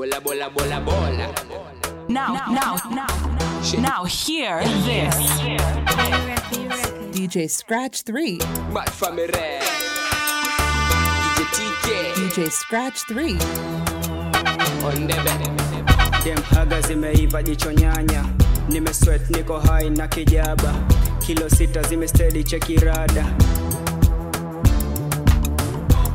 [0.00, 1.34] Bola, bola, bola, bola.
[2.08, 3.06] Now, now, now,
[3.78, 5.14] now, hear this.
[7.12, 8.38] DJ Scratch 3.
[8.72, 9.28] Match family.
[11.26, 12.14] DJ TK.
[12.16, 13.32] DJ Scratch 3.
[14.88, 16.24] On the bed.
[16.24, 18.24] dem haga zimeiva jicho nyanya
[18.68, 20.74] nimeswet niko hai na kijaba
[21.26, 23.26] kilo sita zimestedi chekirada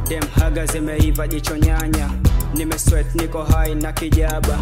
[0.09, 2.24] dem haga zimeiva jicho nyanya
[2.57, 4.57] nimeswet niko hai na kijaba.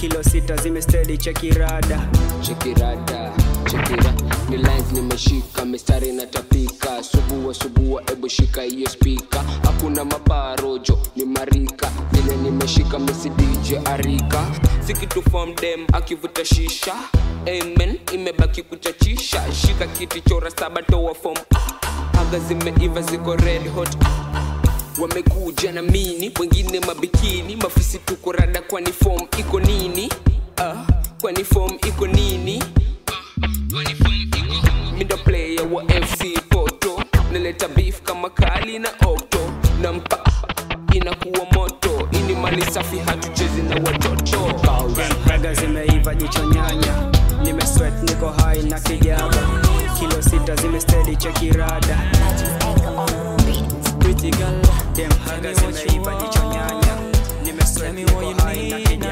[0.00, 2.00] Kilo sita zimestedi chekirada
[2.40, 3.32] Chekirada,
[3.70, 4.12] chekira
[4.50, 11.90] ni lines nimeshika mistari natapika subua subua ebu shika hiyo spika hakuna mabarojo ni marika.
[12.12, 14.44] Vile nimeshika misi dj arika.
[14.86, 16.94] Sikitu form dem akivuta shisha.
[17.46, 19.42] Amen imebaki kuchachisha.
[19.52, 21.36] Shika kiti chora saba toa form.
[22.20, 23.96] Aga zimeiva ziko red hot
[25.00, 27.56] wamekuja na mini wengine mabikini.
[27.56, 30.12] Mafisi tuko rada kwani form iko nini?
[30.58, 30.78] Uh,
[31.20, 32.62] kwani form iko nini?
[34.98, 39.38] Mindo player wa fc poto naleta beef kama kali na okto
[39.82, 40.18] na mpa
[40.92, 42.08] inakuwa moto.
[42.12, 44.38] Ini mali safi hatuchezi na watoto.
[45.28, 47.12] Haga zimeiva jicho nyanya.
[47.44, 49.34] Nimeswet niko hai na kijaba.
[49.98, 52.10] Kilo sita zimestedi chekirada
[54.30, 54.63] girl,
[54.94, 56.54] Them huggers in the evil, each on
[57.42, 59.03] Nimesweat, niko high, knocking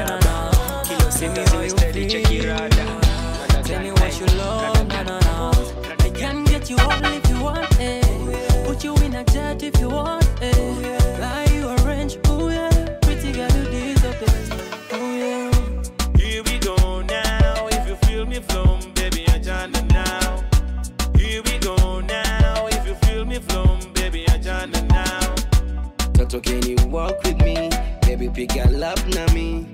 [26.93, 27.71] walk with me?
[28.03, 29.65] Baby, pick your lap na me.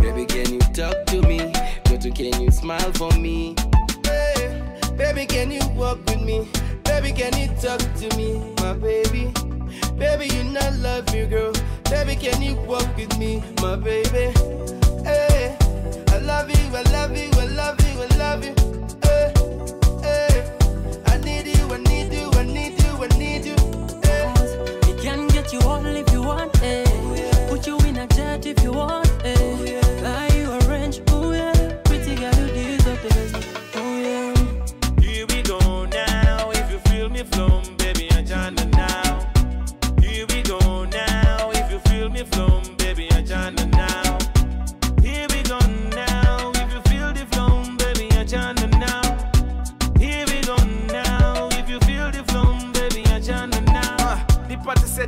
[0.00, 1.52] Baby, can you talk to me?
[1.84, 3.54] Toto, can you smile for me?
[4.02, 4.62] Hey,
[4.96, 6.48] baby, can you walk with me?
[6.84, 9.30] Baby, can you talk to me, my baby?
[9.98, 11.52] Baby, you not love you, girl.
[11.90, 14.32] Baby, can you walk with me, my baby?
[15.04, 15.56] Hey,
[16.08, 18.54] I love you, I love you, I love you, I love you.
[19.02, 19.32] Hey,
[20.02, 23.65] hey, I need you, I need you, I need you, I need you.
[25.46, 26.84] Get you all if you want, eh.
[27.48, 29.05] Put you in a jet if you want,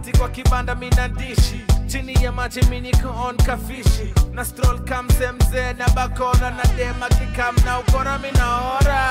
[0.05, 5.73] seti kwa kibanda mina dishi chini ya maji miniko on kafishi na stroll kamse mzee
[5.73, 9.11] na bakora na dema kikam na ukora minaora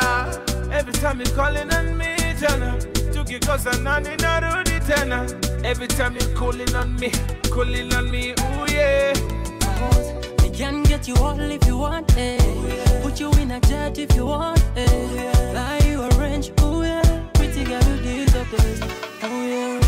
[0.80, 2.74] every time you calling on me jana
[3.14, 5.26] tukikosa nani narudi tena
[5.64, 7.12] every time you calling on me
[7.54, 9.14] calling on me ooh yeah
[10.40, 12.40] I can get you all if you want, eh.
[13.04, 15.54] Put you in a jet if you want, eh.
[15.54, 17.04] Buy you a range, ooh yeah.
[17.36, 19.87] Pretty girl, you deserve the best, ooh yeah.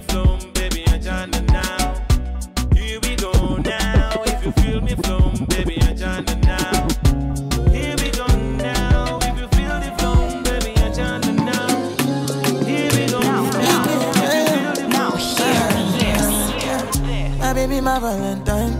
[0.00, 1.94] Me flum, baby, I jana now.
[2.74, 4.22] Here we go now.
[4.26, 6.88] If you feel me flum, baby, I jana now.
[7.70, 9.18] Here we go now.
[9.22, 11.68] If you feel the flum, baby, I jana now.
[12.64, 13.84] Here we go now.
[14.88, 15.68] Now, hear
[15.98, 17.38] this.
[17.38, 18.74] My baby, my Valentine.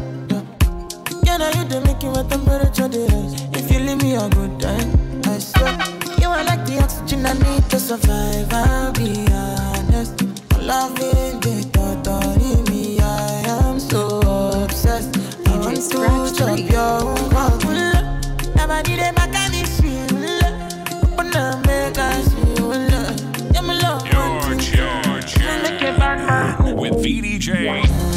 [1.24, 3.34] Can I you to make you a temperature rise?
[3.52, 5.76] If you leave me a good time, I swear.
[6.20, 8.52] You are like the oxygen I need to survive.
[8.52, 10.29] I'll be honest.
[10.70, 12.06] Loving the thought
[12.70, 14.20] me, I am so
[14.62, 15.18] obsessed.
[15.48, 15.88] I want to
[16.36, 17.28] drop your own
[18.54, 19.30] Never did it back.
[21.02, 22.32] Open up, make us
[23.82, 24.08] love.
[24.12, 26.78] George, George, George.
[26.78, 28.09] With VDJ.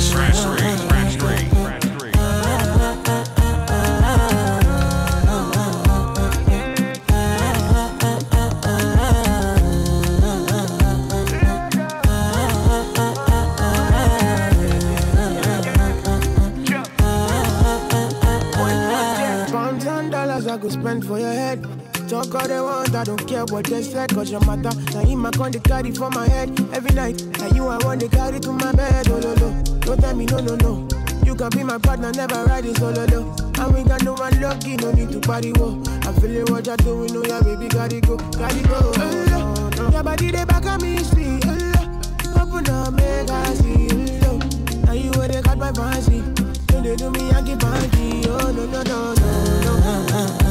[22.33, 24.73] call the ones I don't care what they say, cause your matter.
[24.91, 27.21] Now you my con, they carry for my head every night.
[27.37, 29.63] Now you I want to carry to my bed, oh no, no.
[29.81, 30.87] Don't tell me no, no, no.
[31.23, 33.35] You can be my partner, never ride it oh, solo, no.
[33.61, 35.79] And we got no one lucky, no need to party, whoa.
[36.01, 38.81] I feel feeling what you're doing, oh yeah, baby, gotta go, gotta go.
[38.81, 39.89] Oh, no, no.
[39.91, 42.73] Your body, they back on me, street, oh, no.
[42.73, 43.87] Up, make I see,
[44.25, 44.85] oh, no.
[44.85, 46.21] Now you where they got my fancy.
[46.65, 50.42] Don't they do me, I get funky, oh, no, no, no, no, no.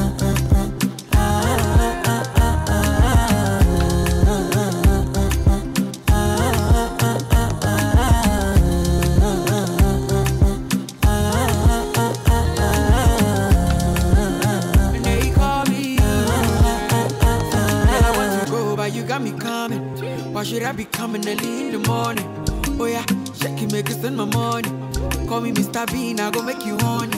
[20.43, 22.27] Coming early in the morning.
[22.81, 23.07] Oh yeah,
[23.39, 24.69] shake it, make it send my money.
[25.29, 25.87] Call me Mr.
[25.93, 27.17] Bean, I go make you honey.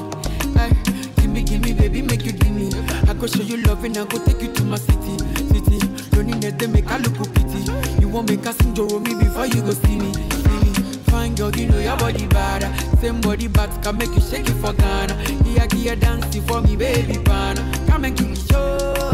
[0.53, 0.71] Hey,
[1.17, 2.71] give me, give me, baby, make you give me.
[3.09, 5.17] I go show you love and I go take you to my city,
[5.49, 5.79] city.
[6.23, 7.65] Need they make I look pity.
[7.99, 10.73] You won't make us sing me before you go see me, see me.
[11.09, 12.63] Fine girl, you know your body bad.
[13.01, 15.15] Same body but can make you shake it for Ghana.
[15.45, 17.63] Here, here, dancing for me, baby, pana.
[17.87, 19.14] Come and give me show.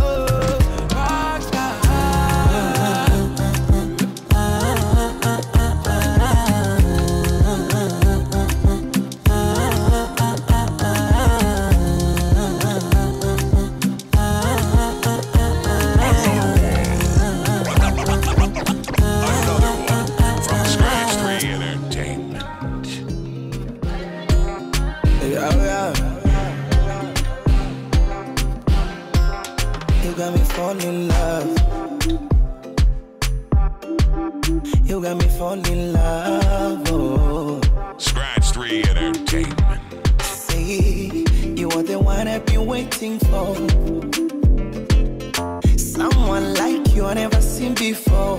[34.85, 36.83] You got me falling in love.
[36.91, 37.61] Oh.
[37.99, 40.23] Scratch 3 Entertainment.
[40.23, 41.25] Say
[41.57, 43.55] you are the one I've been waiting for.
[45.79, 48.39] Someone like you I never seen before.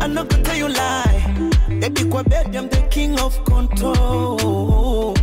[0.00, 1.50] I'm not gonna tell you lie.
[1.80, 5.14] Baby, kwa bed, I'm the king of control.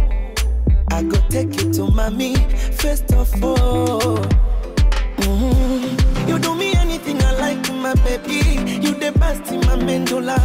[0.91, 2.35] I go take you to mommy
[2.81, 4.17] first of all.
[5.17, 6.27] Mhm.
[6.29, 6.72] You do me
[7.05, 8.39] anything I like, my baby.
[8.81, 10.37] You the best in my mandula.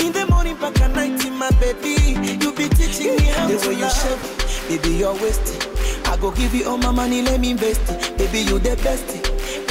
[0.00, 2.14] In the morning, back at night, my baby.
[2.42, 5.60] You be teaching me how the way you shape, baby, you're wasting.
[6.06, 8.18] I go give you all my money, let me invest it.
[8.18, 9.08] Baby, you the best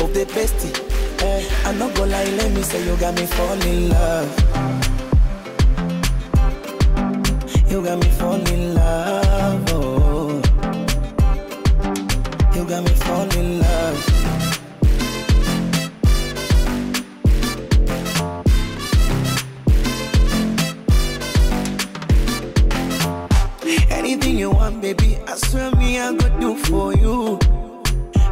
[0.02, 0.54] of the best.
[1.22, 4.30] Eh, I'm not gonna lie, let me say you got me fall in love.
[7.70, 9.64] You got me fall in love.
[9.70, 10.42] Oh.
[12.56, 14.13] You got me fall in love.
[24.44, 27.40] You want, baby, I swear me I go do for you.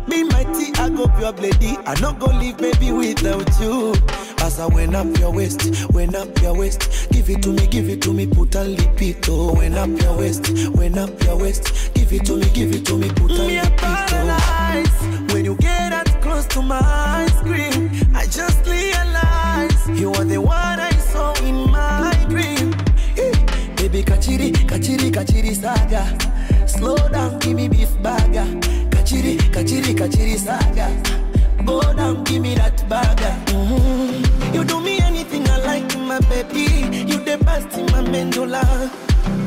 [0.10, 1.78] Be tea, I go pure lady.
[1.86, 3.94] I not go leave, baby, without you.
[4.40, 5.62] As I went up your waist,
[5.94, 7.08] went up your waist.
[7.14, 9.30] Give it to me, give it to me, put a lipito.
[9.30, 9.54] Oh.
[9.54, 11.94] Went up your waist, went up your waist.
[11.94, 14.20] Give it to me, give it to me, put a lipito.
[14.28, 15.34] Oh.
[15.34, 20.80] When you get that close to my screen, I just realize you are the one
[20.80, 22.01] I saw in my
[24.06, 26.04] Kachiri, kachiri, kachiri saga.
[26.68, 28.46] Slow down, give me beef burger.
[28.90, 30.88] Kachiri, kachiri, kachiri saga.
[31.66, 33.34] Go down, give me that burger.
[33.52, 34.54] Mhm.
[34.54, 36.66] You do me anything I like, my baby.
[37.08, 38.64] You the best in my mandula.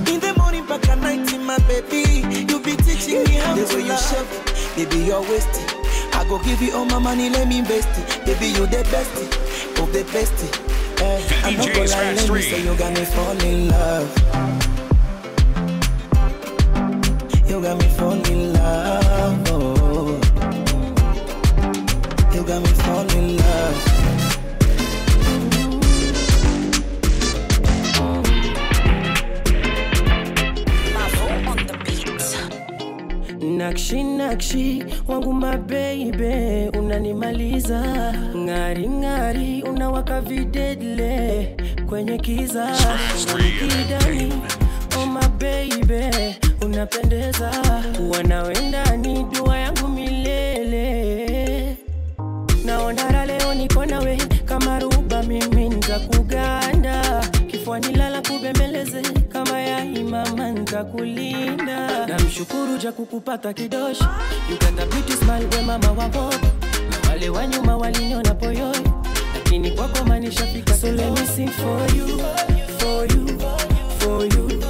[0.08, 2.24] In the morning, back at night, my baby.
[2.48, 3.88] You be teaching me how to way love.
[3.88, 4.30] you shape,
[4.76, 5.66] baby, you're wasting.
[6.12, 8.24] I go give you all my money, let me invest it.
[8.26, 9.14] Baby, you the best
[9.80, 10.63] of the best
[11.04, 11.44] love.
[11.44, 14.10] I know go lie, let me say you got me falling love.
[17.48, 19.42] You got me falling love.
[19.48, 20.20] Oh.
[22.34, 22.83] You got me.
[33.74, 34.84] Nakshi nakshi.
[35.08, 37.80] Wangu mabeibe unanimaliza.
[38.36, 41.56] Ng'ari ng'ari unawaka videdle
[41.88, 42.66] kwenye kiza.
[43.58, 44.32] Kidani
[44.98, 45.06] oh
[46.66, 47.50] unapendeza.
[48.12, 51.76] Wanawendani dua yangu milele.
[52.64, 54.18] Naondara leo niko nawe
[60.92, 64.04] imama na mshukuru ja kukupata kidoshi.
[64.54, 68.76] Uganda beauty smile we mama wa na wale wa nyuma waliniona poyoi
[69.34, 72.06] lakini kwako manishafika so let me sing for you
[72.78, 73.38] for you
[73.98, 74.60] for you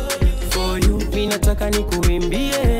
[0.50, 1.02] for you.
[1.14, 2.73] Mi nataka nikuimbie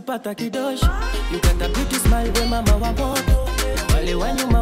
[0.00, 0.86] namshukuru kidosho.
[1.32, 3.48] you got a beauty smile we mama wa moto
[3.94, 4.55] wale wa nyuma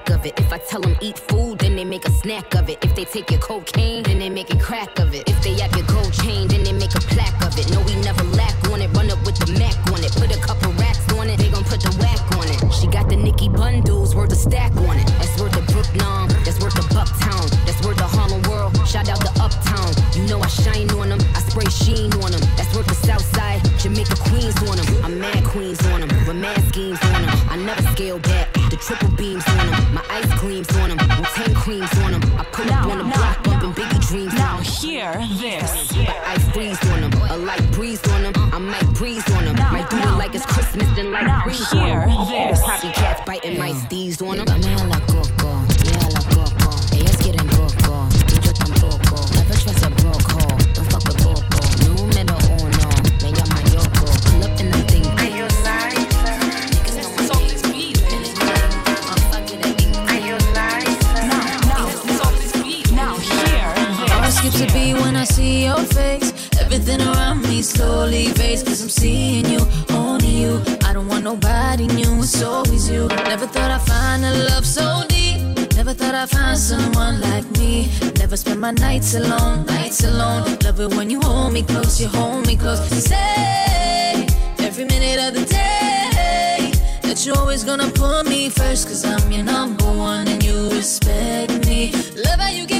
[0.00, 0.38] lack of it.
[0.38, 2.78] If I tell them eat food, then they make a snack of it.
[2.82, 5.28] If they take your cocaine, then they make a crack of it.
[5.28, 5.79] If they act
[78.70, 80.56] my nights alone, nights alone.
[80.62, 82.80] Love it when you hold me close, you hold me close.
[82.94, 84.26] You say
[84.58, 86.70] every minute of the day
[87.02, 91.66] that you're always gonna put me first, cause I'm your number one and you respect
[91.66, 91.92] me.
[92.24, 92.79] Love how you get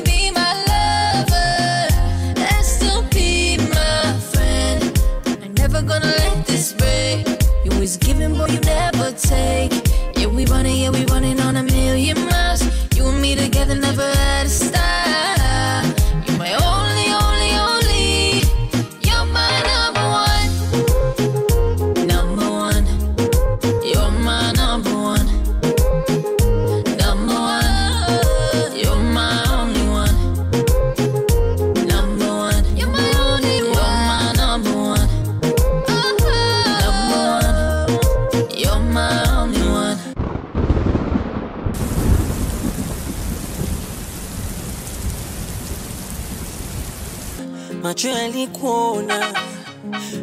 [48.61, 49.35] kukuona,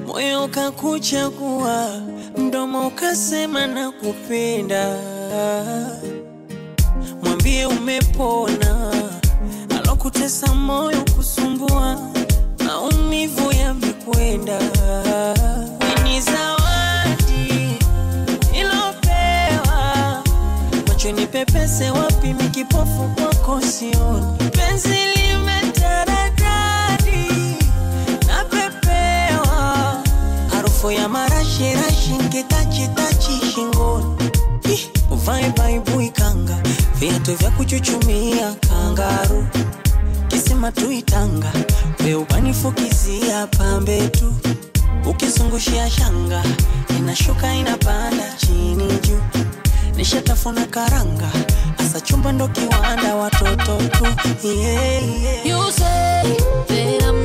[0.07, 2.01] moyo kakuchagua
[2.37, 4.97] mdomo ukasema na kupenda.
[7.23, 8.93] Mwambie umepona,
[9.77, 11.99] alokutesa moyo kusumbua,
[12.65, 14.59] maumivu yamekwenda.
[16.03, 17.77] Ni zawadi
[18.53, 20.23] ilopewa,
[20.87, 24.95] macho ni pepese, wapi mikipofu kwako sioni penzi
[30.77, 34.17] Harufu ya marashi rashi nkitachi tachi shingoni,
[35.11, 36.57] uvae baibu ikanga,
[36.95, 39.47] viatu vya kuchuchumia kangaru,
[40.27, 41.51] kisima tuitanga,
[41.99, 44.33] veubanifukizia pambe tu,
[45.09, 46.43] ukizungushia shanga,
[46.99, 49.21] inashuka inapanda chini juu,
[49.95, 51.31] nishatafuna karanga,
[51.77, 54.05] asa chumba ndo kiwanda watoto tu,
[54.47, 55.45] yeah, yeah.
[55.47, 57.16] You say that I'm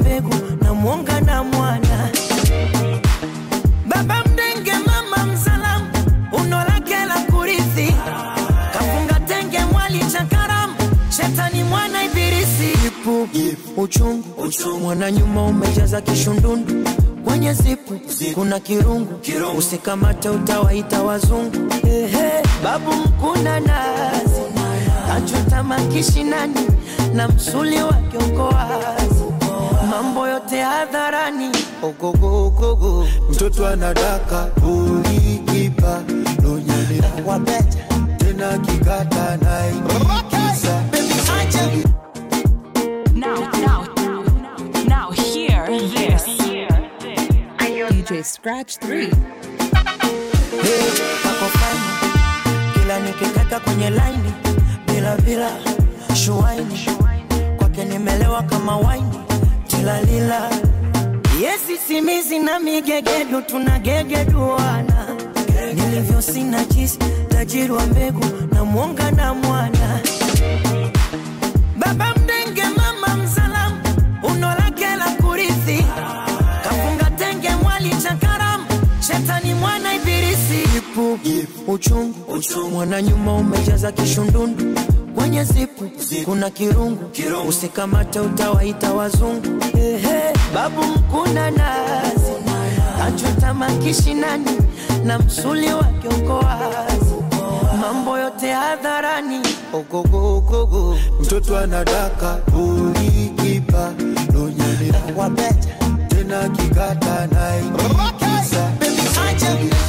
[0.00, 2.08] mbegu na mwonga na mwana.
[3.86, 5.86] Baba mdenge mama msalamu
[6.32, 7.94] uno lake la kurithi.
[8.72, 10.74] Kafunga tenge mwali cha karamu
[11.16, 12.86] shetani mwana ibilisi.
[12.86, 13.28] Ipu
[13.76, 16.88] uchungu, mwana nyuma umejaza kishundundu.
[17.24, 18.00] Kwenye zipu
[18.34, 19.20] kuna kirungu,
[19.58, 21.56] usikamate utawaita wazungu.
[21.86, 24.40] Ehe, babu mkuna nazi.
[25.16, 26.60] Achota makishinani
[27.14, 29.15] na msuli wake uko wazi
[29.90, 31.50] mambo yote hadharani.
[31.82, 36.02] Ogogogogo mtoto anadaka ulikipa
[36.42, 37.78] lonyani wabeta
[38.18, 40.82] tena kikata naikiza
[43.14, 43.84] Now, now,
[44.88, 46.24] now, hear this.
[47.90, 49.10] DJ Scratch 3.
[51.24, 51.80] wako fine.
[52.74, 54.32] Kila nikikata kwenye laini
[54.86, 55.50] bila bila
[56.14, 56.86] shuaini
[57.58, 59.18] kwake nimelewa kama waini
[59.86, 60.50] tilalila
[61.40, 65.06] yesi simizi na migegedu tunagegeduana
[65.74, 70.00] nilivyo sina jisi tajiri wa mbegu na mwonga na mwana.
[71.76, 73.76] Baba mdenge mama msalamu
[74.22, 75.84] uno lake la kurithi.
[76.64, 78.64] Kafunga tenge mwali cha karamu
[79.06, 80.78] shetani mwana ibilisi.
[80.78, 81.18] Ipu
[81.66, 84.80] uchungu, mwana nyuma umejaza kishundundu
[85.16, 85.90] kwenye zipu
[86.24, 87.48] kuna kirungu, kirungu.
[87.48, 89.46] usikamate utawaita wazungu.
[89.78, 92.32] Ehe, babu mkuna nazi.
[93.06, 94.50] Achota makishinani
[95.04, 96.44] na msuli wake uko
[97.80, 99.40] mambo yote hadharani.
[99.72, 103.92] Ogogogogo mtoto anadaka ulikipa.
[104.34, 105.68] Lonyelea wabeta
[106.08, 107.28] tena kikata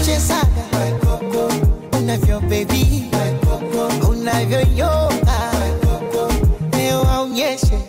[0.02, 1.18] mchezaga
[2.00, 3.04] unavyo bebi
[4.10, 4.77] unavyoyoga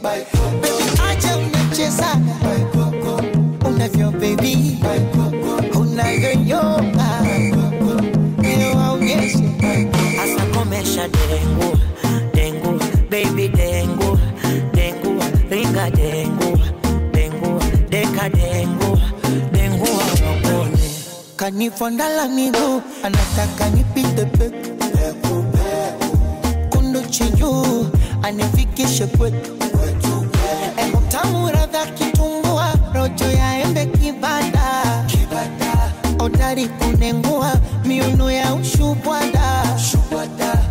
[0.08, 2.36] Baby, acha mchezaga
[3.68, 4.78] unavyo bebi
[5.80, 7.20] unavyoyoga
[8.42, 9.44] leo aonyeshe
[10.22, 11.78] asa komesha dengu
[12.34, 14.18] dengu baby dengu
[14.74, 16.58] dengu ringa dengu
[17.12, 18.98] dengu deka dengu
[19.52, 20.90] dengu awapone
[21.36, 25.44] kanifondala miguu anataka nipite peku
[26.70, 27.86] kundu chinyu
[28.22, 29.57] anifikishe kwetu
[31.28, 35.04] tamu radha kitumbua rojo ya embe kibada
[36.18, 37.52] odari kunengua
[37.84, 39.64] miuno ya ushubwada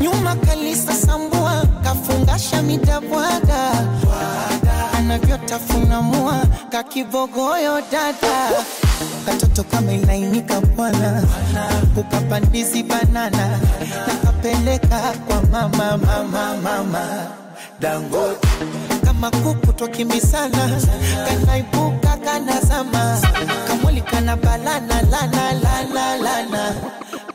[0.02, 3.72] nyuma kalisa sambua kafungasha midabwada
[4.98, 6.42] anavyotafuna mua
[6.72, 8.50] kakibogoyo dada.
[9.26, 11.24] Katoto kamelainika bwana.
[11.98, 13.60] Ukapandizi banana.
[14.08, 17.06] Nakapeleka kwa mama mama mama.
[17.80, 18.47] Dangote
[19.06, 20.82] kama kuku twakimbisana
[21.28, 23.22] kanaibuka kanazama
[23.68, 26.76] kamwali kana balana lana lana lana.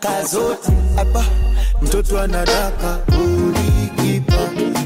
[0.01, 1.25] Kazoti aba
[1.83, 4.37] mtoto anadaka ulikipa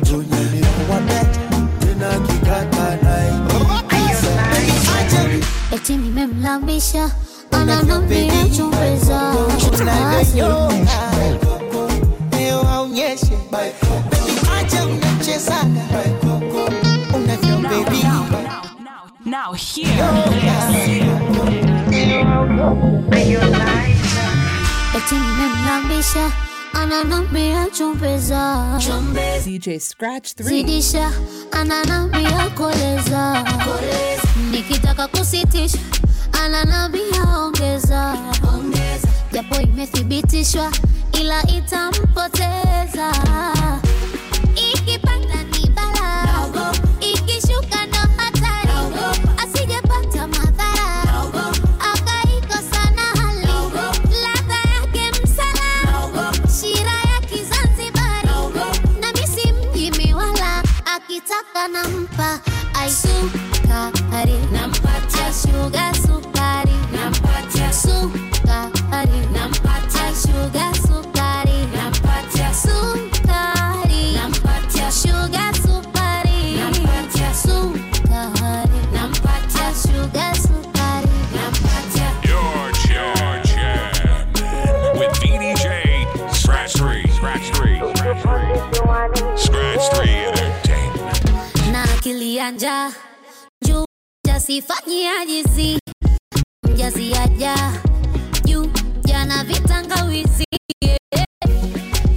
[0.02, 1.40] jonyelea wabeta
[1.80, 4.28] tena kikata naikiza
[5.74, 7.10] eti nimemlambisha
[7.52, 9.32] ananambia chumbeza
[12.70, 13.36] aonyeshe.
[13.50, 13.72] Baby,
[14.60, 15.82] acha unachezaga
[19.26, 19.86] Now hear
[20.30, 21.96] this.
[24.96, 25.14] eti
[27.70, 28.78] chumbeza
[29.44, 30.42] DJ Scratch 3.
[30.44, 31.12] zidisha
[31.52, 33.44] ananambia koleza
[34.50, 35.78] nikitaka kusitisha
[36.44, 38.16] ananambia ongeza
[39.32, 40.72] japo imethibitishwa
[41.20, 43.12] ila itampoteza
[63.64, 65.94] sukari nampatia shuga
[94.86, 95.78] jasifanyiajizi
[96.62, 97.56] mjaziaja
[98.44, 98.70] juu
[99.04, 100.44] jana vitangawizi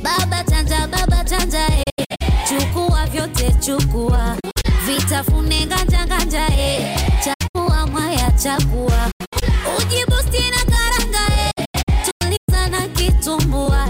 [0.03, 2.05] baba chanja baba chanja eh.
[2.49, 4.37] chukua vyote chukua
[4.85, 6.97] vitafune nganja nganja eh.
[7.23, 9.11] chakua mwaya chakua
[9.77, 11.51] ujibusti karanga eh.
[12.71, 13.89] na kitumbua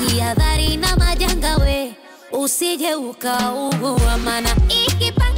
[0.00, 1.94] jihadhari na majanga we
[2.32, 5.37] usije ukaugua mana ikipanda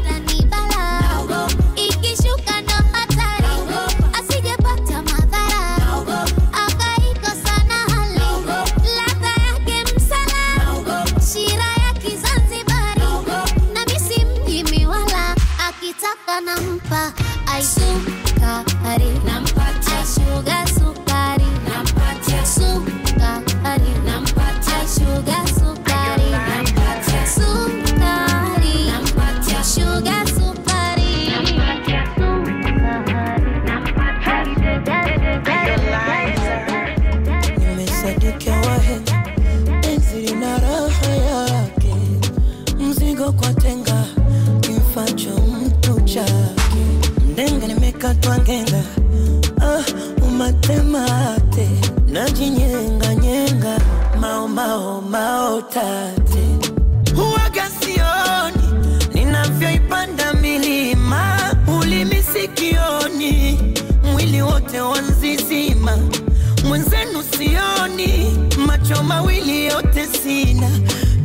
[70.22, 70.70] sina,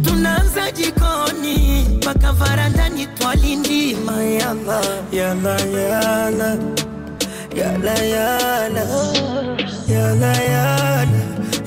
[0.03, 4.23] tunaanza jikoni mpaka varandani twalindima.
[4.23, 4.81] Yala
[5.12, 6.58] yala.
[7.55, 8.88] Yala yala.
[9.88, 11.08] Yala yala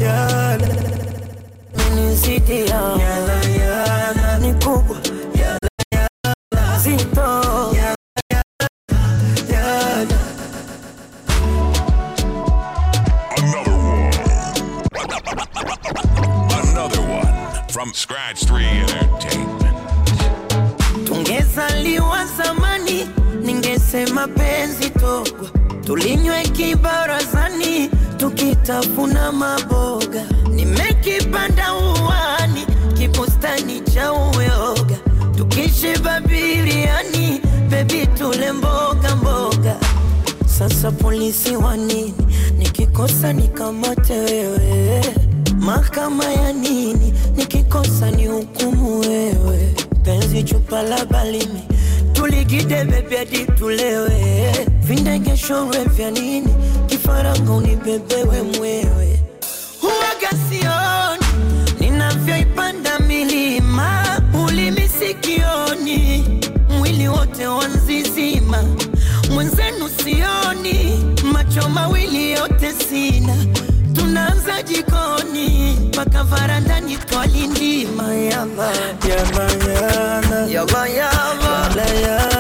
[0.01, 0.69] yala.
[2.99, 4.38] Yala yala
[18.09, 19.77] Scratch 3 Entertainment.
[21.07, 23.09] Tungezaliwa zamani,
[23.42, 25.49] ningesema penzi togwa,
[25.87, 30.25] tulinywe kibarazani, tukitafuna maboga.
[30.51, 32.66] Nimekipanda uwani,
[32.99, 34.97] kibustani cha uyoga,
[35.37, 37.40] tukishiba biriani,
[37.71, 39.77] bebi tule mboga mboga.
[40.47, 42.14] Sasa polisi wa nini?
[42.59, 45.05] Nikikosa nikamate wewe,
[45.69, 47.13] mahakama ya nini?
[47.37, 51.63] Nikikosa ni hukumu wewe, penzi chupa la balimi.
[52.13, 54.53] Tuligide bebe hadi tulewe,
[54.83, 56.55] vindegeshorwe vya nini?
[56.87, 59.21] Kifaranga unibebewe mwewe,
[59.81, 61.27] huwaga sioni
[61.81, 66.25] ninavyoipanda milima, ulimi sikioni,
[66.79, 68.65] mwili wote wanzizima,
[69.35, 73.37] mwenzenu sioni, macho mawili yote sina,
[74.19, 78.15] tunaanza jikoni mpaka varandani twalindima.
[78.15, 78.71] Yala
[79.09, 79.47] yala
[79.81, 82.38] yala yala yala yala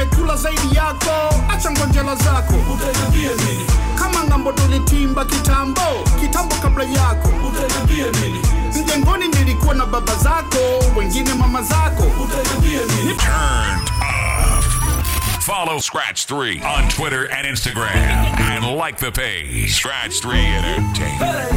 [0.00, 1.34] nimekula zaidi yako.
[1.48, 2.54] Acha ngonjela zako.
[2.74, 3.64] Utaniambia nini?
[3.98, 5.80] Kama ngambo tulitimba kitambo
[6.20, 7.28] kitambo kabla yako.
[7.48, 8.40] Utaniambia nini?
[8.82, 10.58] Mjengoni nilikuwa na baba zako
[10.96, 12.02] wengine mama zako.
[12.02, 13.14] Utaniambia nini?
[13.14, 14.64] Turned up.
[15.42, 19.74] Follow Scratch 3 on Twitter and Instagram and like the page.
[19.74, 21.50] Scratch 3 Entertainment.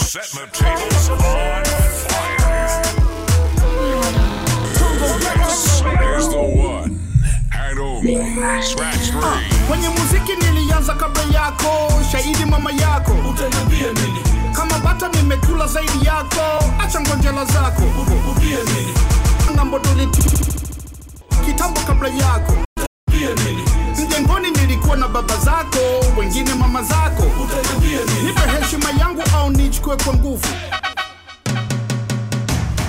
[0.00, 1.64] Setting the tables on
[2.08, 2.82] fire.
[5.98, 6.91] Here's the one
[8.02, 9.66] 3.
[9.68, 13.12] kwenye muziki nilianza kabla yako shahidi mama yako.
[13.30, 14.18] Utaniambia nini?
[14.52, 17.82] Kama bata nimekula zaidi yako acha ngonjela zako.
[19.82, 20.22] Tuliti
[21.46, 22.52] kitambo kabla yako.
[24.06, 25.78] Mjengoni nilikuwa na baba zako
[26.18, 27.22] wengine mama zako.
[28.24, 30.46] Nipe heshima yangu au nichukue kwa nguvu?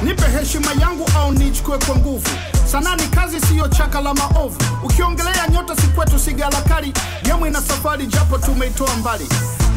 [0.03, 2.29] Nipe heshima yangu au nichukue kwa nguvu
[2.73, 4.57] sanaa ni kazi siyo chaka la maovu.
[4.83, 6.93] Ukiongelea nyota si kwetu sigalakari
[7.27, 9.27] yemwe na safari japo tumeitoa mbali.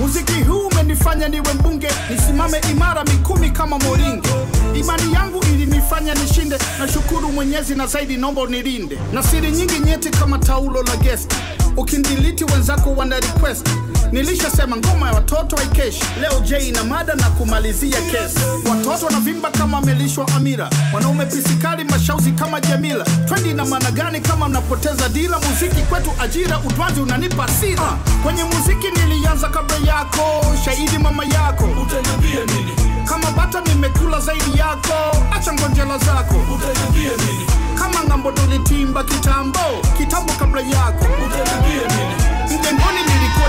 [0.01, 1.89] Muziki huu umenifanya niwe mbunge.
[2.11, 4.29] Nisimame imara mikumi kama moringe.
[4.75, 6.59] Imani yangu ilinifanya nishinde.
[6.79, 8.99] Na shukuru mwenyezi na zaidi nombo unilinde.
[9.13, 11.37] Na siri nyingi nyeti kama taulo la gesti.
[11.77, 13.69] ukindiliti wenzako wana request
[14.13, 16.03] nilishasema ngoma ya watoto haikeshi.
[16.21, 18.41] Leo j ina mada na kumalizia kesi.
[18.71, 20.71] Watoto wanavimba kama amelishwa amira.
[20.95, 23.05] Wanaume pisikali mashauzi kama jamila.
[23.05, 28.87] Twendi na maana gani kama mnapoteza dila muziki kwetu ajira utwazi unanipa sira kwenye muziki
[28.91, 30.47] nilianza kabla yako.
[30.65, 31.65] Shahidi mama yako.
[31.65, 32.73] Utaniambia nini?
[33.09, 35.17] Kama bata nimekula zaidi yako.
[35.37, 36.35] Acha ngonjela zako.
[36.55, 37.47] Utaniambia nini?
[37.79, 39.59] Kama ng'ambo tulitimba kitambo
[39.99, 41.05] kitambo kabla yako.
[41.27, 42.17] Utaniambia nini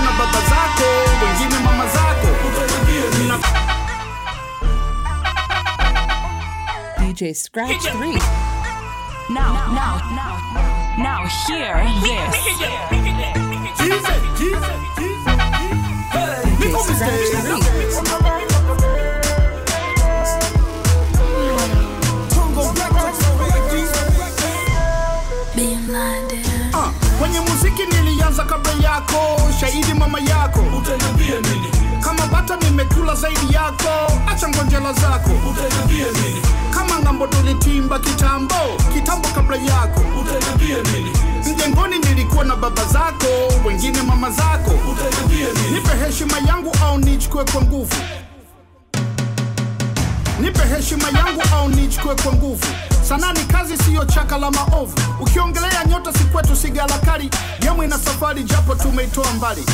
[0.00, 0.84] na baba zako
[1.24, 2.28] wengine mama zako
[6.98, 8.20] DJ Scratch 3.
[9.30, 10.38] Now, now, now,
[10.98, 12.36] now, hear this.
[12.48, 12.62] DJ
[14.02, 14.78] Scratch 3.
[25.90, 26.47] Ah,
[27.28, 29.40] kwenye muziki nilianza kabla yako.
[29.60, 30.60] Shahidi mama yako.
[30.60, 31.66] Utaniambia nini?
[32.00, 34.12] Kama bata nimekula zaidi yako.
[34.26, 35.30] Acha ngonjela zako.
[35.50, 36.42] Utaniambia nini?
[36.70, 38.54] Kama ng'ambo tulitimba kitambo
[38.94, 40.00] kitambo kabla yako.
[40.20, 41.12] Utaniambia nini?
[41.52, 43.26] Mjengoni nilikuwa na baba zako
[43.66, 44.70] wengine mama zako.
[44.92, 45.74] Utaniambia nini?
[45.74, 47.94] Nipe heshima yangu au nichukue kwa nguvu?
[50.40, 52.66] Nipe heshima yangu au nichukue kwa nguvu
[53.08, 54.94] sanaa ni kazi siyo chaka la maovu.
[55.20, 59.64] Ukiongelea nyota si kwetu sigalakari gemu ina safari japo tumeitoa mbali.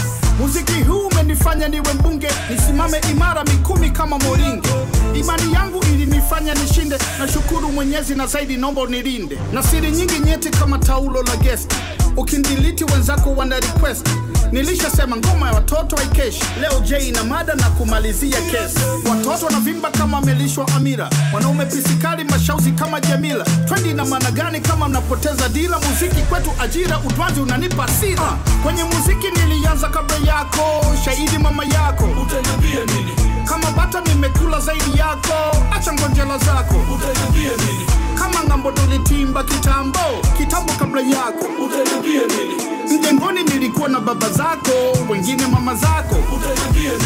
[0.40, 2.28] Muziki huu umenifanya niwe mbunge.
[2.50, 4.68] Nisimame imara mikumi kama moringe.
[5.14, 6.98] Imani yangu ilinifanya nishinde.
[7.18, 9.38] Na shukuru mwenyezi na zaidi nombo unilinde.
[9.52, 11.72] Na siri nyingi nyeti kama taulo la guest
[12.16, 14.08] ukindiliti wenzako wana request.
[14.52, 16.42] Nilishasema ngoma ya watoto haikeshi.
[16.60, 18.78] Leo j na mada na kumalizia kesi
[19.10, 21.10] watoto wanavimba kama amelishwa amira.
[21.34, 23.44] Wanaume pisikali mashauzi kama jamila.
[23.44, 28.32] Twendi na maana gani kama mnapoteza dila muziki kwetu ajira utwazi unanipa sira.
[28.62, 30.84] Kwenye muziki nilianza kabla yako.
[31.04, 32.04] Shahidi mama yako.
[32.04, 33.12] Utaniambia nini?
[33.48, 35.56] Kama bata nimekula zaidi yako.
[35.72, 36.74] Acha ngonjela zako.
[36.94, 37.86] Utaniambia nini
[38.24, 39.98] kama ng'ambo tulitimba kitambo.
[40.36, 42.54] Kitambo kabla yako utaniambia nini
[42.92, 44.72] mjengoni nilikuwa na baba zako
[45.10, 46.16] wengine mama zako.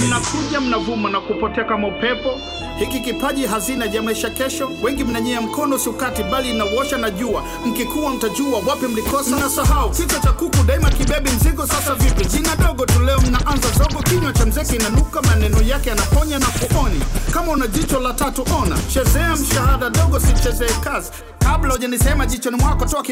[0.06, 2.40] Mnakuja mnavuma na kupotea kama upepo.
[2.78, 4.70] Hiki kipaji hazina ya maisha kesho.
[4.82, 7.42] Wengi mnanyea mkono sukati bali inawosha na jua.
[7.66, 9.36] Mkikuwa mtajua wapi mlikosa.
[9.36, 11.66] Mnasahau kichwa cha kuku daima kibebi mzigo.
[11.66, 12.24] Sasa vipi?
[12.24, 14.02] Jina dogo tu leo mnaanza zogo.
[14.02, 17.00] Kinywa cha mzeki inanuka maneno yake yanaponya na kuoni.
[17.32, 18.78] Kama una jicho la tatu ona.
[18.92, 21.10] Chezea mshahada dogo sichezee kazi
[21.52, 23.02] kabla hujanisema jichoni mwako toa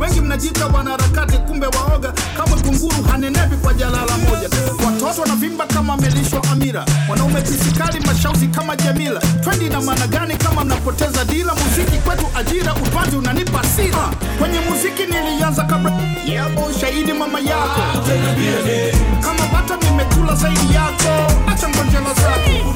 [0.00, 2.12] wengi mnajita wanaharakati kumbe waoga.
[2.36, 4.48] Kama kunguru hanenepi kwa jalala moja.
[4.86, 6.84] Watoto wanavimba kama melisho amira.
[7.10, 9.20] Wanaume pisikali mashauzi kama jamila.
[9.20, 11.54] Twendi na maana gani kama mnapoteza dila?
[11.54, 15.92] Muziki kwetu ajira upanzi unanipa sira kwenye muziki nilianza kabla
[16.26, 17.80] yako shahidi mama yako.
[19.20, 21.32] Kama bata nimekula zaidi yako.
[21.46, 22.74] Acha ngonjela zako.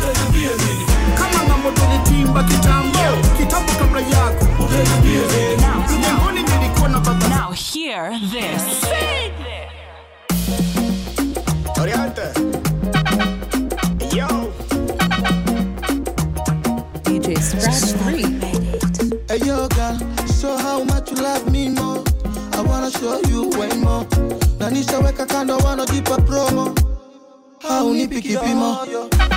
[1.18, 2.98] Kama ng'ambo tulitimba kitambo
[3.38, 4.46] kitambo kabla yako
[4.84, 8.86] mjengoni nilikuwa na baba Now, hear this.
[11.80, 12.22] Oriente.
[14.16, 14.52] Yo.
[17.04, 19.28] DJ Scratch 3.
[19.28, 19.98] Hey yo, girl,
[20.40, 22.02] show how much you love me more.
[22.52, 24.06] I wanna show you way more.
[24.58, 26.74] Na nishaweka kando, wanna jipa promo.
[27.68, 28.78] Haunipi kipimo.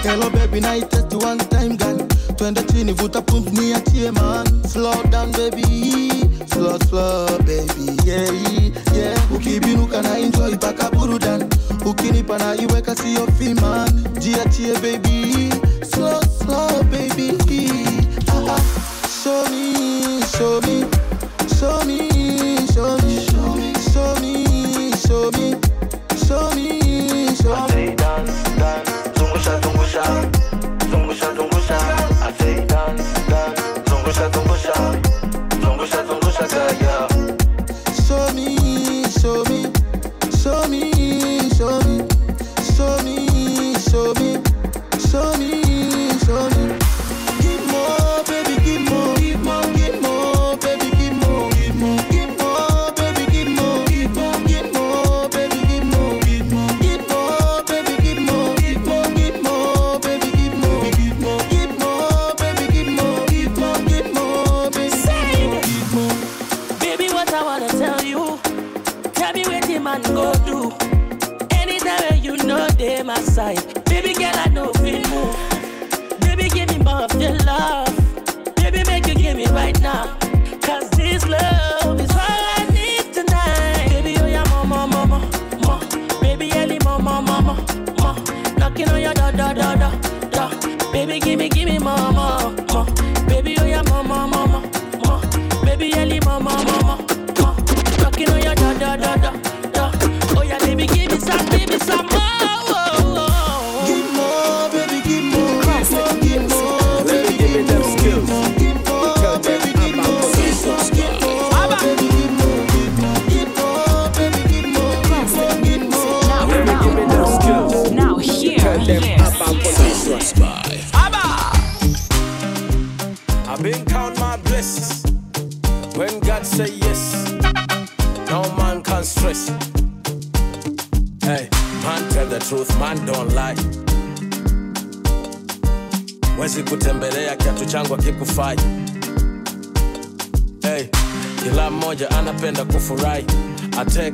[0.04, 1.98] Hello baby, na test one time girl.
[2.40, 4.46] Twende chini, vuta pump, niachie man.
[4.64, 8.32] Slow down baby, slow slow baby, yeah
[8.96, 9.32] yeah.
[9.36, 11.44] Ukibinuka na enjoy paka burudani.
[11.86, 13.90] Ukinipa na iweka sio fiman.
[14.20, 15.52] Jiachie baby,
[15.84, 17.38] slow slow baby.
[18.30, 18.62] Ah, ah.
[19.22, 20.86] Show me, show me,
[21.60, 22.08] show me,
[22.74, 25.56] show me, show me, show me, show me,
[26.16, 27.96] show me, show me.
[27.96, 30.39] dance, dance, zungusha, zungusha, zungusha,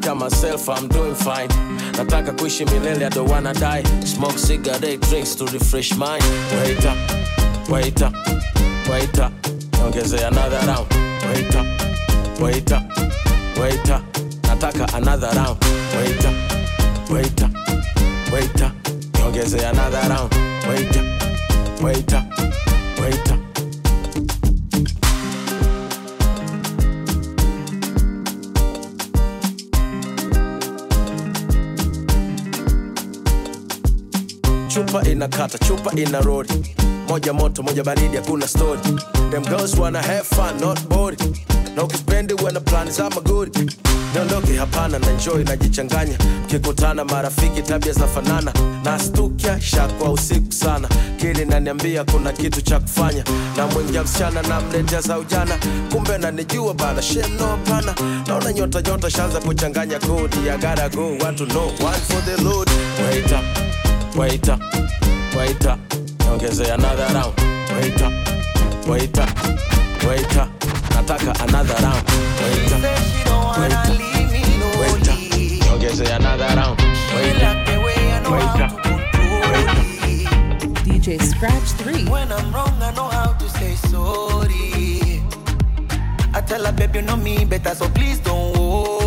[0.05, 1.49] tell myself I'm doing fine.
[1.97, 3.81] Nataka kuishi milele, I don't wanna die.
[4.03, 6.23] Smoke cigarette, drinks to refresh mind.
[6.61, 6.93] Waiter,
[7.69, 8.11] waiter,
[8.87, 9.31] waiter,
[9.83, 10.87] ongezea another round.
[11.25, 11.63] Waiter,
[12.39, 12.81] waiter,
[13.59, 13.99] waiter,
[14.43, 15.57] nataka another round.
[15.97, 16.33] Waiter,
[17.09, 17.49] waiter,
[18.31, 18.71] waiter,
[19.25, 20.31] ongezea another round.
[20.67, 21.03] Waiter,
[21.81, 22.34] waiter.
[34.95, 36.75] chupa ina kata chupa ina rodi.
[37.07, 38.79] Moja moto moja baridi hakuna story.
[39.31, 41.19] Them girls wanna have fun not bored
[41.75, 43.51] na ukipendi wana plani za magori.
[44.13, 48.53] Niondoke hapana na njoi najichanganya kikutana marafiki tabia za fanana
[48.83, 50.87] na stukia shakwa usiku sana.
[51.17, 53.23] Kili naniambia kuna kitu cha kufanya.
[53.57, 55.57] Na mwingia msichana na namletea za ujana.
[55.91, 57.95] Kumbe nanijua bana shemno hapana
[58.27, 62.69] naona nyota nyota shanza kuchanganya kodi ya garago watu no one for the load.
[63.11, 63.84] Wait up.
[64.17, 64.57] waiter,
[65.37, 65.77] waiter,
[66.19, 67.33] niongezee another round,
[67.75, 68.11] waiter,
[68.87, 69.27] waiter,
[70.07, 70.47] waiter,
[70.89, 72.03] nataka another round,
[72.41, 72.79] waiter,
[73.59, 73.97] waiter,
[74.79, 75.15] waiter,
[75.65, 76.79] niongezee another round,
[77.15, 78.69] waiter, waiter, waiter.
[80.83, 82.09] DJ Scratch 3.
[82.09, 85.21] When I'm wrong, I know how to say sorry.
[86.33, 89.04] I tell her, baby, you know me better, so please don't worry.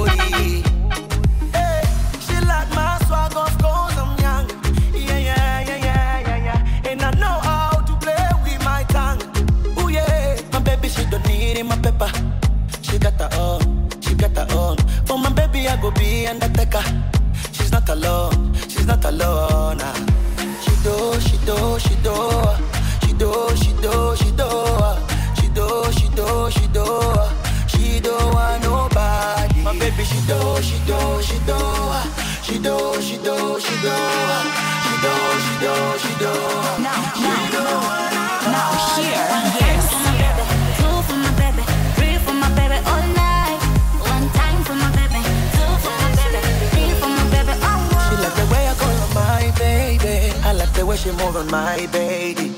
[51.18, 52.52] more on my baby.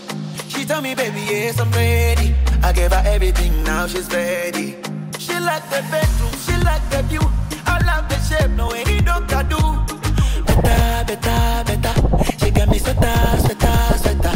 [0.49, 2.35] She tell me, baby, yes, I'm ready.
[2.63, 4.77] I gave her everything, now she's ready.
[5.19, 7.21] She like the bedroom, she like the view.
[7.67, 9.61] I love the shape, no way, he don't do.
[10.63, 11.95] Better, better, better.
[12.39, 14.35] She got me sweater, sweater, sweater.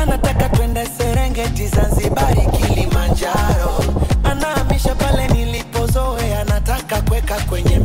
[0.00, 3.84] Anataka twende Serengeti, Zanzibari, Kilimanjaro.
[4.24, 7.78] Anahamisha pale nilipozoea, anataka kweka kwenye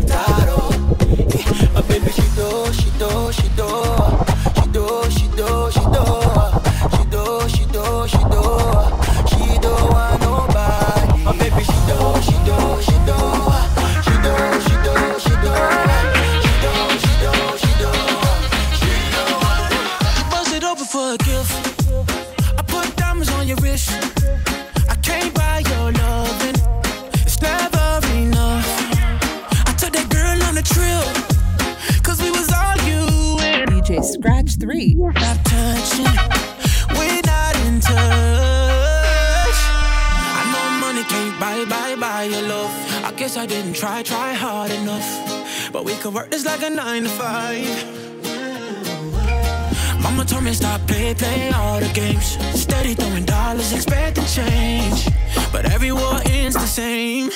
[51.17, 52.37] play all the games.
[52.59, 55.07] Steady throwing dollars, expect to change.
[55.51, 57.31] But every war ends the same.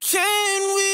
[0.00, 0.91] Can we?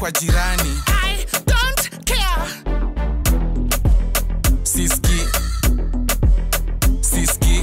[0.00, 0.70] Kwa jirani.
[0.86, 2.50] I don't care.
[4.62, 5.20] Siski,
[7.00, 7.62] siski,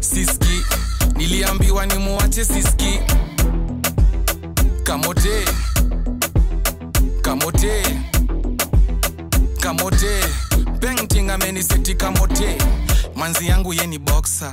[0.00, 0.62] siski,
[1.16, 3.00] niliambiwa ni muache siski.
[4.82, 5.44] Kamote.
[7.22, 7.82] Kamote.
[9.60, 10.24] Kamote.
[10.80, 12.58] Painting ameniseti kamote.
[13.14, 14.52] Manzi yangu ye ni boxer.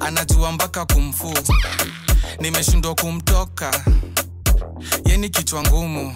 [0.00, 1.34] Anajua mpaka kumfu.
[2.40, 3.84] Nimeshindwa kumtoka
[5.16, 6.14] ye ni kichwa ngumu?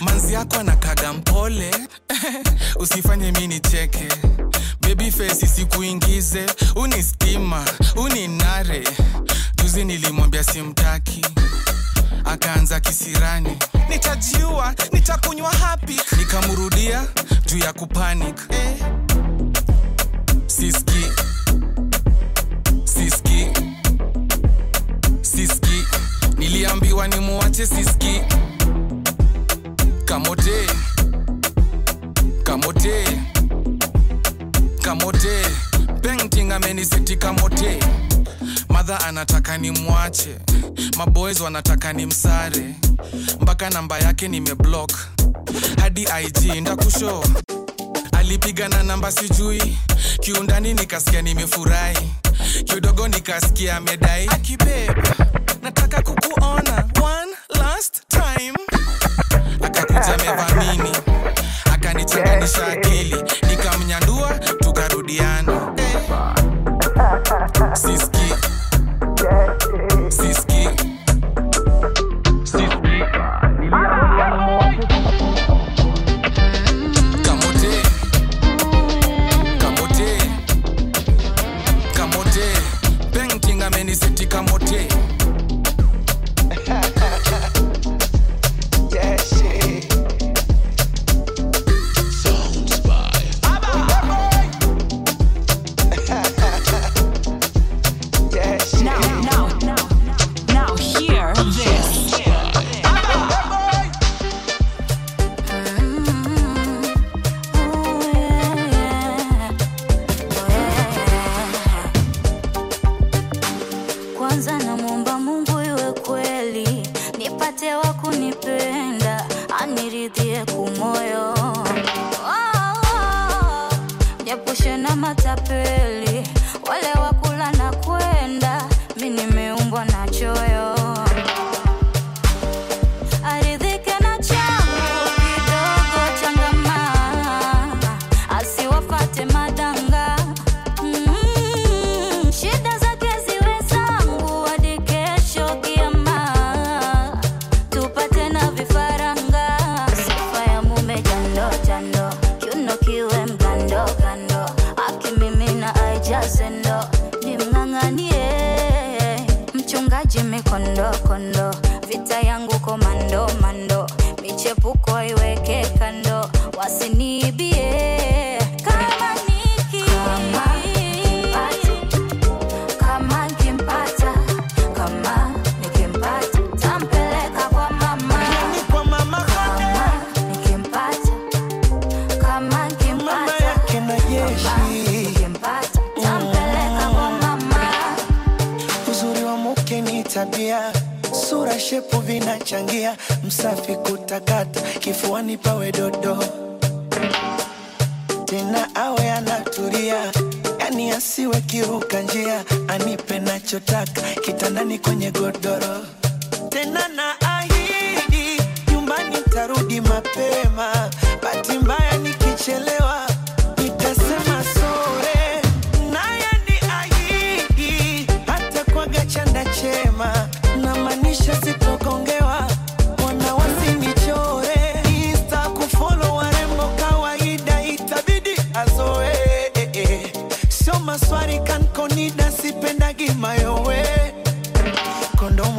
[0.00, 1.70] Manzi yako anakaga mpole.
[2.80, 4.08] Usifanye mi nicheke.
[4.80, 7.64] Baby face sikuingize uni stima
[7.96, 8.84] uni nare.
[9.62, 11.26] Juzi nilimwambia simtaki.
[12.24, 13.56] Akaanza kisirani.
[13.88, 17.06] Nitajiua nitakunywa hapi nikamrudia
[17.46, 18.36] juu ya kupanic.
[18.50, 18.76] Eh.
[20.46, 21.29] siski
[27.40, 28.20] muache siski.
[30.04, 30.66] Kamote.
[32.44, 33.04] Kamote.
[34.82, 35.42] Kamote.
[36.02, 37.78] Painting ameniseti kamote.
[38.68, 40.38] Madha anataka ni mwache.
[40.96, 42.74] Maboys wanataka ni msare.
[43.40, 44.92] Mpaka namba yake nimeblock
[45.80, 47.24] hadi ig ndakusho
[48.12, 49.78] alipiga na namba sijui.
[50.20, 52.10] Kiundani nikasikia nimefurahi.
[52.64, 55.02] Kidogo nikasikia medai akibeba.
[55.62, 56.19] Nataka last
[58.40, 58.54] time
[59.62, 60.96] akakuja mevamini
[61.74, 63.24] akanichanganisha akili.
[63.50, 65.72] Nikamnyandua tukarudiana.
[67.82, 68.34] Siski siski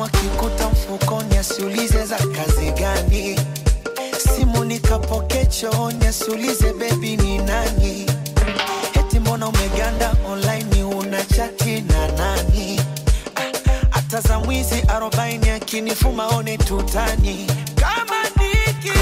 [0.02, 3.39] simu akikuta mfukoni asiulize za kazi gani,
[4.36, 8.06] simu nikapoke chooni asiulize bebi ni nani,
[8.99, 12.82] eti mbona umeganda online una chati na nani?
[13.89, 17.47] Hata za mwizi arobaini akinifuma one tutani.
[17.76, 18.97] Kama niki.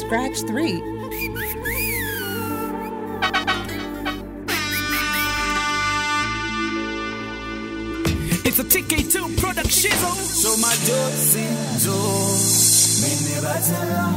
[0.00, 0.80] scratch three.
[8.42, 9.68] It's a TK2 product.
[9.68, 10.14] Shizzle.
[10.42, 11.46] So my dosi
[13.00, 14.12] mimi batela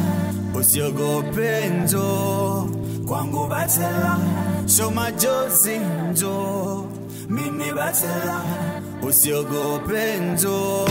[0.55, 2.69] usiogope njo
[3.07, 4.17] kwangu batela
[4.65, 5.79] so majozi
[6.11, 6.89] njo
[7.29, 8.41] mimi batela
[9.07, 10.85] usiogope njo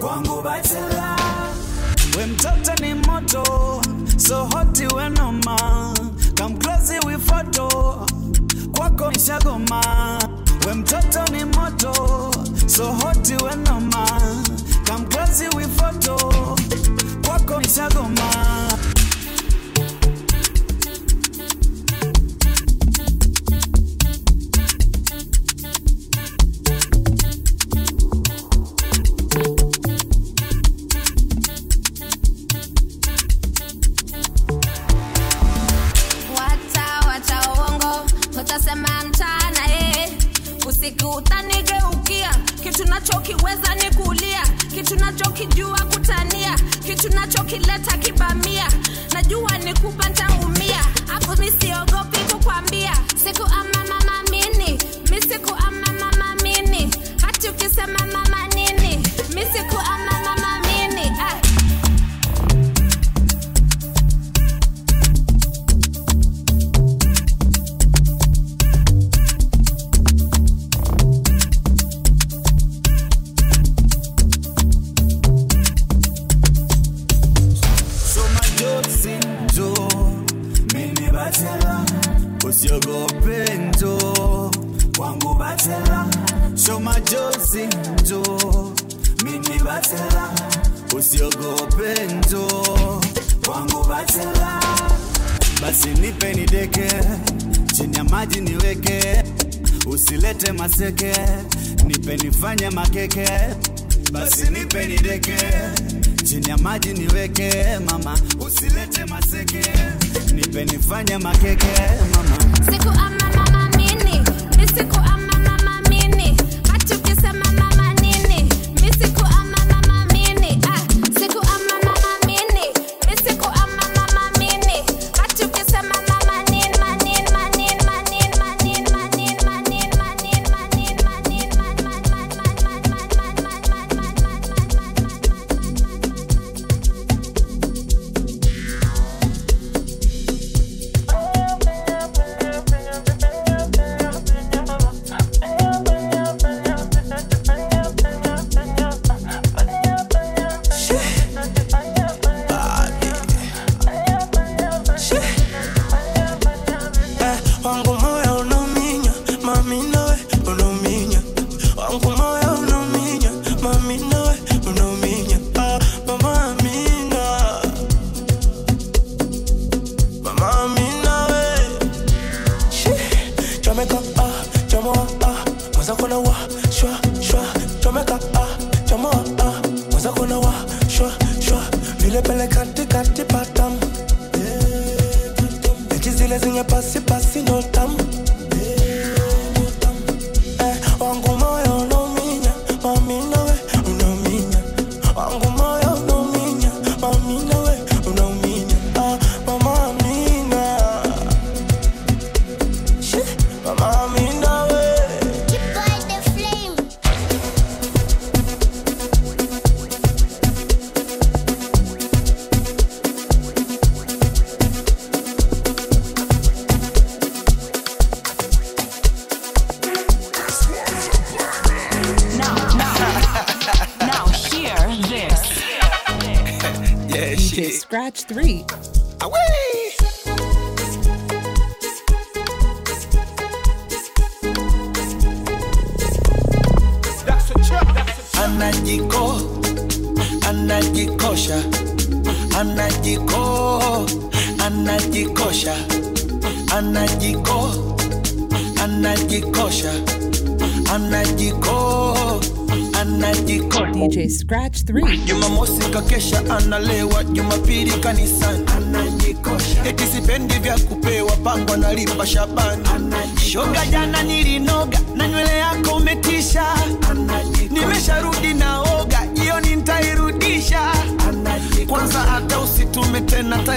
[0.00, 1.16] kwangu batela
[2.16, 3.77] When touching ni moto
[4.28, 5.56] so hoti wenoma
[6.36, 7.68] come close we photo.
[8.76, 9.80] Kwako nishagoma
[10.66, 11.92] we mtoto ni moto.
[12.66, 14.06] So hoti wenoma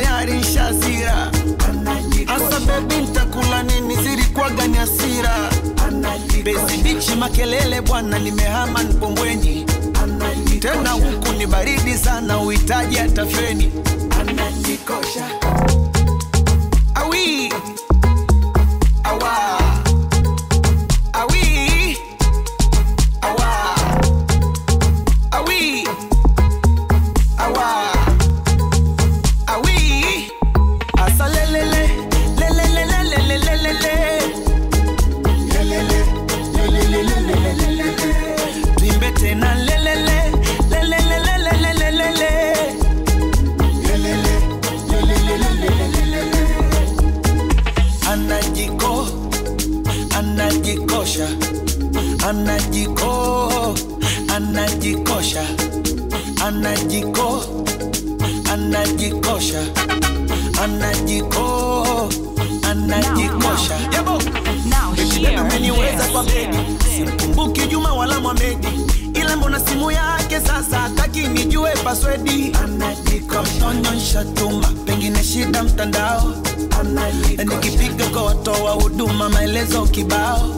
[0.01, 1.31] tayari nshazira
[2.25, 3.95] hasa bebi ntakula nini?
[3.95, 5.49] Zilikwaga ni asira
[6.43, 9.65] bezibichi makelele bwana nimehama npombwenyi
[10.59, 13.71] tena huku ni baridi sana uhitaji atafeni
[14.21, 15.25] analikosha
[16.95, 17.53] awi.
[19.03, 19.59] Awa.
[21.13, 21.50] Awi.
[66.41, 66.57] Zedi,
[66.95, 68.65] simkumbuki Juma wala Mohamed,
[69.13, 76.33] ila mbona simu yake sasa taki nijue paswedi, anajikonyonyesha tuma, pengine shida mtandao,
[77.37, 80.55] nikipiga kwa watoa huduma maelezo kibao,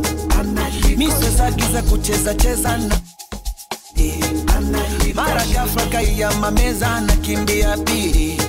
[0.98, 2.96] miswezagiza kucheza cheza na.
[5.14, 8.42] Mara ghafla kaia mameza nakimbia pili,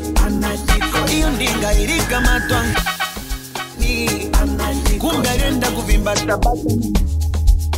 [1.10, 2.64] hiyo ndinga ilikamatwa
[4.98, 6.58] kumbe alienda kuvimba tabaka.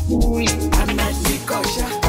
[0.09, 2.05] I'm not the kosher.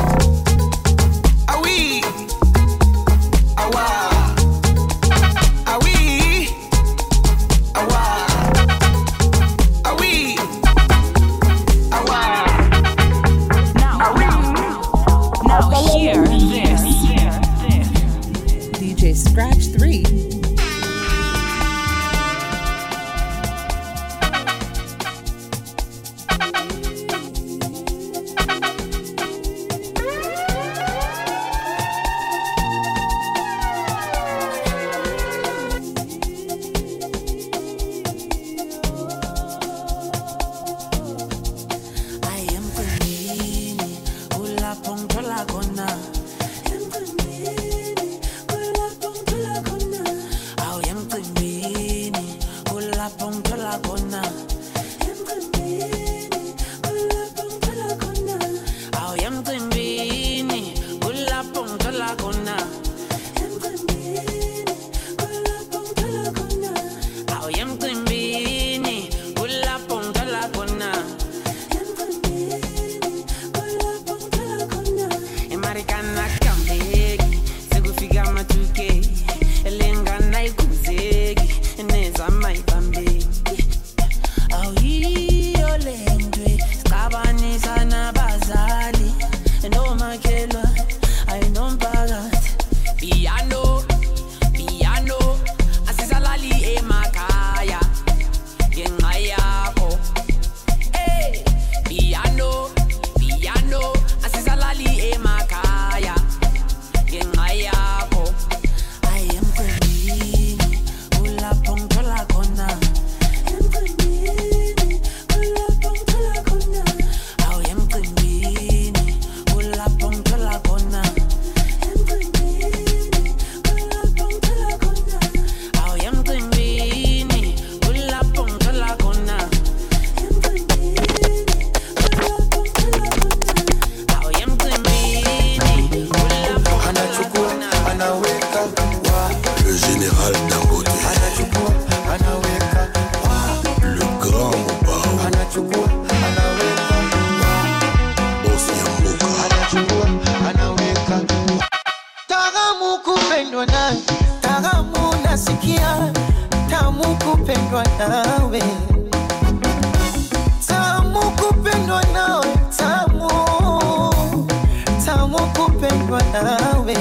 [166.43, 166.97] nawe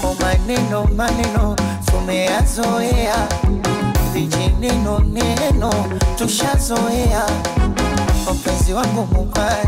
[0.00, 3.28] kwa oh, maneno maneno tumeyazoea,
[4.12, 5.72] vijineno neno
[6.18, 7.22] tushazoea.
[8.34, 9.66] Mpenzi wangu mubaya,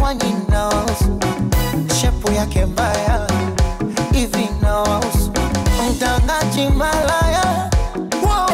[0.00, 1.18] kwani nawahusu?
[2.00, 3.26] Shepu yake mbaya
[4.12, 5.32] hivi nawahusu?
[5.90, 7.70] Mtangaji malaya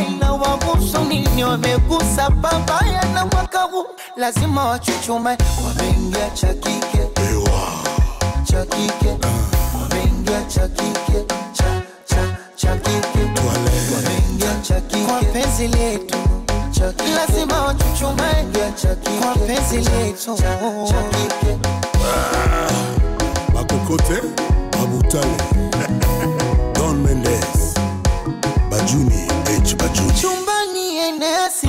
[0.08, 1.44] inawahusu nini?
[1.44, 3.86] Wamegusa papaya na mwaka huu
[4.16, 5.36] lazima wachuchuma
[5.66, 6.98] wameingia cha kike
[8.56, 9.16] cha kike.
[9.80, 13.18] Wameingia cha kike cha cha cha kike.
[13.46, 15.04] Wameingia cha kike.
[15.04, 16.16] Kwa penzi letu.
[17.14, 18.46] Lazima wachuchume.
[18.82, 20.38] Cha kwa penzi letu.
[23.54, 24.22] bakokote
[24.72, 25.36] babutale
[26.74, 27.74] don mendes.
[28.70, 29.28] Bajuni
[29.64, 30.12] h bajuni.
[30.20, 31.68] Chumbani enesi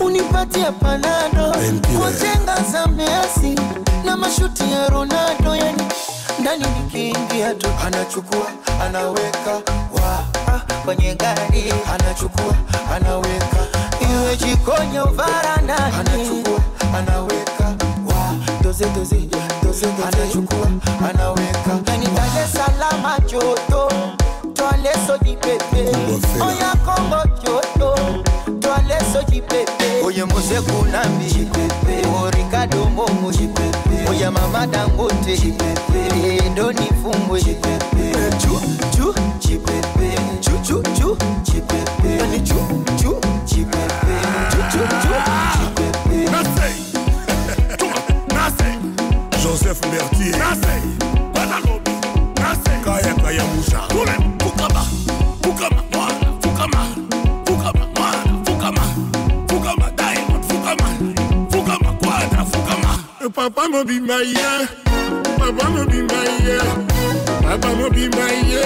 [0.00, 1.52] unipatie panado.
[1.98, 3.54] Kwa chenga za measi
[4.04, 5.82] na mashuti ya ronaldo yani
[6.40, 7.66] ndani nikiingia tu.
[7.86, 8.46] Anachukua
[8.86, 9.52] anaweka
[9.92, 10.18] wa?
[10.54, 11.72] Ah, kwenye gari.
[11.94, 12.54] Anachukua
[12.96, 13.56] anaweka
[14.00, 15.94] iwe jikoni au varandani.
[16.00, 16.60] Anachukua
[16.98, 17.64] anaweka
[18.06, 18.34] wa?
[18.62, 19.16] Doze doze
[19.62, 19.86] doze doze.
[20.06, 20.66] Anachukua
[21.10, 23.92] anaweka yani Dar salama joto.
[24.54, 25.88] Twale soji pepe.
[26.40, 27.63] Oya Kongo joto
[29.14, 35.36] so chipepe oye muzeku nambi chipepe o ricardo mbongo chipepe oya mama dangote.
[35.36, 37.93] Chipepe ndoni fumbwe chipepe
[63.44, 64.66] papa mobimba ye
[65.38, 66.58] papa mobimba ye
[67.42, 68.64] papa mobimba ye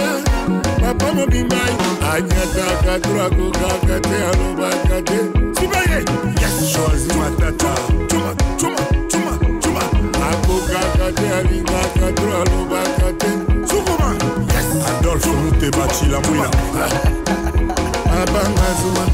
[0.80, 5.18] papa mobimba ye anyataka turakokaka te alobaka te
[5.58, 5.98] sibaye
[6.40, 7.74] yes choisi matata
[8.06, 9.82] chuma chuma chuma chuma
[10.30, 13.30] akokaka te alingaka to alobaka te
[13.66, 14.14] sukuma.
[14.54, 14.68] Yes.
[14.88, 16.50] Adolphe mutebacila mwina.
[18.22, 19.04] Abanga zuma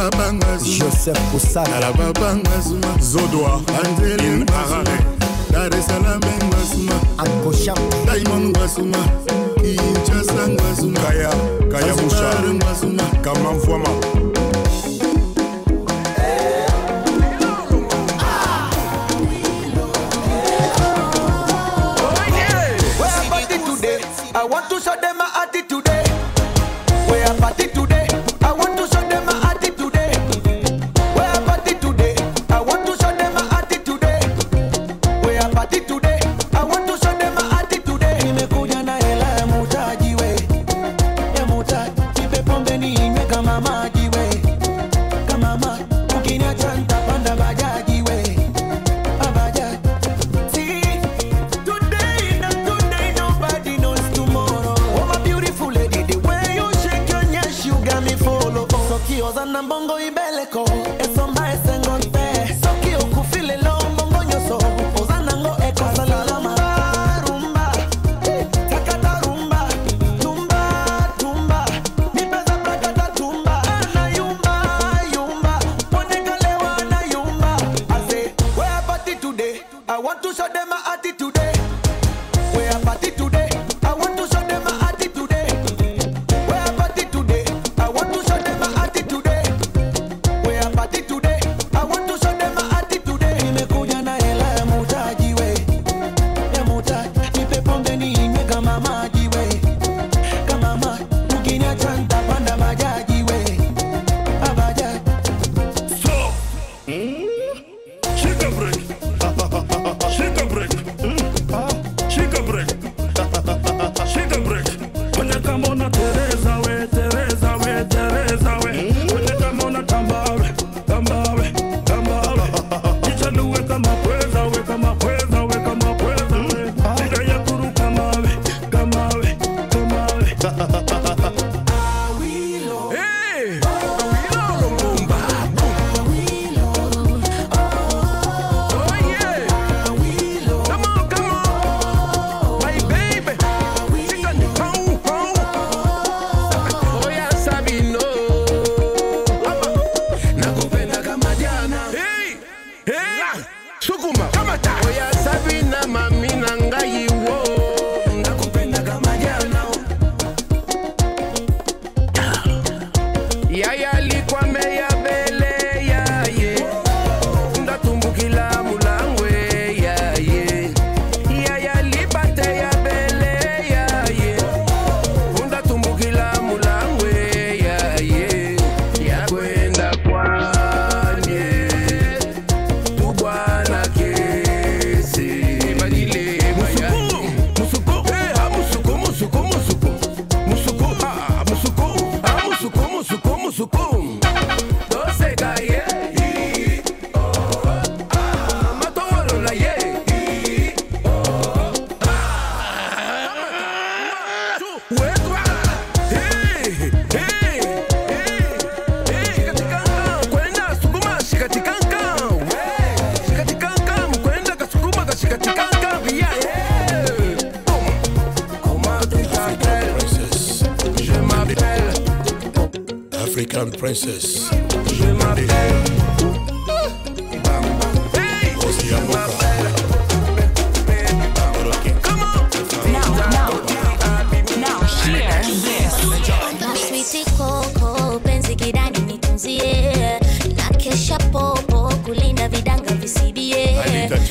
[0.00, 2.96] babanga joseph kusana babanga zuma.
[3.00, 4.98] Zodwa anzele ngwasuma
[5.52, 7.74] dar es salaam ngwasuma ankosha
[8.06, 8.98] diamond ngwasuma
[9.60, 11.30] kinshasa ngwasuma kaya
[11.72, 13.88] kaya musha ngwasuma kamamfwama